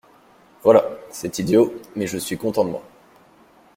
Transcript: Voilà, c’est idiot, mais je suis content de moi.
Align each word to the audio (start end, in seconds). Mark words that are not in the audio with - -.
Voilà, 0.63 0.83
c’est 1.11 1.37
idiot, 1.37 1.75
mais 1.95 2.07
je 2.07 2.17
suis 2.17 2.35
content 2.35 2.65
de 2.65 2.71
moi. 2.71 2.81